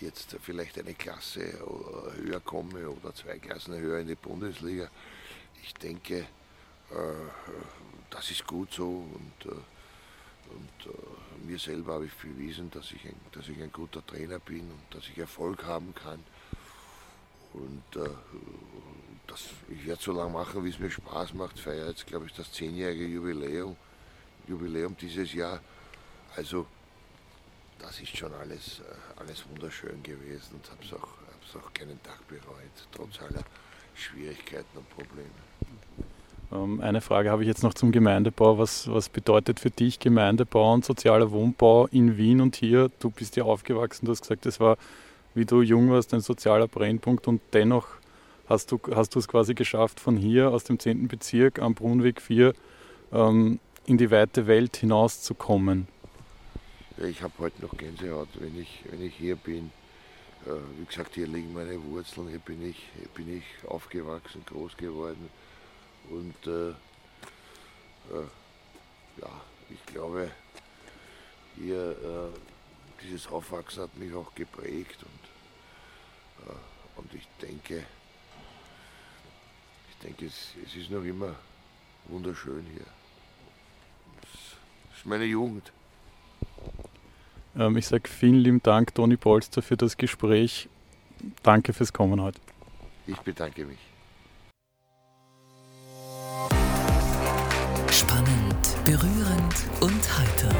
jetzt 0.00 0.36
vielleicht 0.42 0.78
eine 0.78 0.94
Klasse 0.94 1.42
äh, 1.42 2.16
höher 2.16 2.40
komme 2.40 2.88
oder 2.90 3.14
zwei 3.14 3.38
Klassen 3.38 3.74
höher 3.74 4.00
in 4.00 4.08
die 4.08 4.16
Bundesliga. 4.16 4.90
Ich 5.62 5.74
denke, 5.74 6.26
das 8.10 8.30
ist 8.32 8.44
gut 8.46 8.72
so 8.72 9.06
und 9.14 9.52
und 10.50 11.46
mir 11.46 11.58
selber 11.58 11.94
habe 11.94 12.06
ich 12.06 12.14
bewiesen, 12.14 12.70
dass 12.70 12.90
ich, 12.90 13.04
ein, 13.04 13.14
dass 13.32 13.48
ich 13.48 13.62
ein 13.62 13.70
guter 13.70 14.04
Trainer 14.04 14.38
bin 14.38 14.62
und 14.62 14.82
dass 14.90 15.08
ich 15.08 15.18
Erfolg 15.18 15.64
haben 15.64 15.94
kann. 15.94 16.18
Und 17.52 17.96
äh, 17.96 18.10
das, 19.26 19.48
ich 19.68 19.86
werde 19.86 20.02
so 20.02 20.12
lange 20.12 20.32
machen, 20.32 20.64
wie 20.64 20.70
es 20.70 20.78
mir 20.78 20.90
Spaß 20.90 21.34
macht. 21.34 21.58
Feiere 21.58 21.88
jetzt, 21.88 22.06
glaube 22.06 22.26
ich, 22.26 22.32
das 22.32 22.52
zehnjährige 22.52 23.06
Jubiläum, 23.06 23.76
Jubiläum 24.50 24.96
dieses 25.00 25.32
Jahr. 25.32 25.60
Also, 26.36 26.66
das 27.78 28.00
ist 28.00 28.16
schon 28.16 28.32
alles, 28.34 28.80
äh, 28.80 29.20
alles 29.20 29.44
wunderschön 29.48 30.02
gewesen 30.02 30.54
und 30.54 30.70
habe 30.70 30.82
es 30.84 30.92
auch, 30.92 31.62
auch 31.62 31.72
keinen 31.72 32.02
Tag 32.02 32.26
bereut, 32.28 32.76
trotz 32.92 33.20
aller 33.22 33.44
Schwierigkeiten 33.94 34.76
und 34.76 34.88
Probleme. 34.90 35.30
Ähm, 36.52 36.80
eine 36.80 37.00
Frage 37.00 37.30
habe 37.30 37.42
ich 37.42 37.48
jetzt 37.48 37.62
noch 37.62 37.74
zum 37.74 37.92
Gemeindebau. 37.92 38.58
Was, 38.58 38.90
was 38.90 39.08
bedeutet 39.08 39.60
für 39.60 39.70
dich 39.70 39.98
Gemeindebau 39.98 40.74
und 40.74 40.84
sozialer 40.84 41.30
Wohnbau 41.30 41.86
in 41.88 42.16
Wien 42.16 42.40
und 42.40 42.56
hier? 42.56 42.90
Du 42.98 43.10
bist 43.10 43.36
ja 43.36 43.44
aufgewachsen, 43.44 44.06
du 44.06 44.12
hast 44.12 44.22
gesagt, 44.22 44.46
es 44.46 44.60
war, 44.60 44.76
wie 45.34 45.44
du 45.44 45.62
jung 45.62 45.90
warst, 45.90 46.12
ein 46.12 46.20
sozialer 46.20 46.66
Brennpunkt 46.66 47.28
und 47.28 47.40
dennoch 47.52 47.86
hast 48.48 48.72
du, 48.72 48.80
hast 48.94 49.14
du 49.14 49.20
es 49.20 49.28
quasi 49.28 49.54
geschafft, 49.54 50.00
von 50.00 50.16
hier 50.16 50.50
aus 50.50 50.64
dem 50.64 50.78
10. 50.78 51.06
Bezirk 51.08 51.60
am 51.60 51.74
Brunweg 51.74 52.20
4 52.20 52.52
ähm, 53.12 53.60
in 53.86 53.98
die 53.98 54.10
weite 54.10 54.46
Welt 54.46 54.76
hinauszukommen. 54.76 55.88
Ich 56.98 57.22
habe 57.22 57.32
heute 57.38 57.62
noch 57.62 57.76
Gänsehaut, 57.76 58.28
wenn 58.34 58.60
ich, 58.60 58.84
wenn 58.90 59.02
ich 59.02 59.14
hier 59.14 59.36
bin. 59.36 59.72
Äh, 60.46 60.50
wie 60.78 60.84
gesagt, 60.84 61.14
hier 61.14 61.26
liegen 61.26 61.52
meine 61.52 61.82
Wurzeln, 61.84 62.28
hier 62.28 62.38
bin 62.38 62.68
ich, 62.68 62.76
hier 62.96 63.08
bin 63.14 63.38
ich 63.38 63.68
aufgewachsen, 63.68 64.44
groß 64.46 64.76
geworden. 64.76 65.30
Und 66.10 66.46
äh, 66.46 66.70
äh, 66.70 68.26
ja, 69.20 69.40
ich 69.70 69.86
glaube, 69.86 70.30
hier 71.56 71.90
äh, 71.90 72.38
dieses 73.02 73.26
Aufwachsen 73.28 73.82
hat 73.82 73.96
mich 73.96 74.12
auch 74.14 74.34
geprägt 74.34 74.98
und, 75.02 76.48
äh, 76.48 76.98
und 76.98 77.14
ich 77.14 77.26
denke, 77.40 77.84
ich 79.90 79.96
denke, 80.02 80.26
es, 80.26 80.54
es 80.64 80.74
ist 80.76 80.90
noch 80.90 81.04
immer 81.04 81.34
wunderschön 82.06 82.66
hier. 82.72 82.86
Das 85.00 85.06
ist 85.06 85.10
meine 85.12 85.24
Jugend. 85.24 85.72
Ähm, 87.58 87.74
ich 87.78 87.86
sage 87.86 88.06
vielen 88.06 88.34
lieben 88.34 88.62
Dank, 88.62 88.94
Toni 88.94 89.16
Polster, 89.16 89.62
für 89.62 89.78
das 89.78 89.96
Gespräch. 89.96 90.68
Danke 91.42 91.72
fürs 91.72 91.90
Kommen 91.90 92.20
heute. 92.20 92.38
Ich 93.06 93.16
bedanke 93.20 93.64
mich. 93.64 93.78
Spannend, 97.90 98.84
berührend 98.84 99.54
und 99.80 100.18
heiter. 100.18 100.54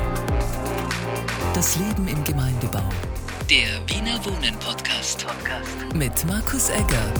Das 1.52 1.76
Leben 1.76 2.08
im 2.08 2.24
Gemeindebau. 2.24 2.88
Der 3.50 3.68
Wiener 3.88 4.24
Wohnen 4.24 4.58
Podcast. 4.58 5.26
Podcast. 5.26 5.94
Mit 5.94 6.24
Markus 6.24 6.70
Egger. 6.70 7.12